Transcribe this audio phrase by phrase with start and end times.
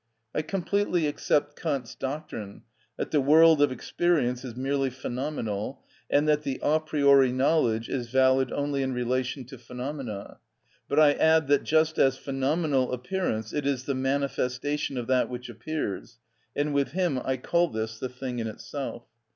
[0.33, 2.63] I completely accept Kant's doctrine
[2.97, 8.09] that the world of experience is merely phenomenal, and that the a priori knowledge is
[8.09, 10.39] valid only in relation to phenomena;
[10.89, 15.49] but I add that just as phenomenal appearance, it is the manifestation of that which
[15.49, 16.17] appears,
[16.55, 19.03] and with him I call this the thing in itself.